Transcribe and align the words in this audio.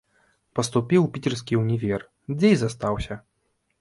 Паступіў 0.59 1.01
у 1.07 1.09
піцерскі 1.17 1.59
ўнівер, 1.61 2.07
дзе 2.37 2.49
і 2.55 2.59
застаўся. 2.63 3.23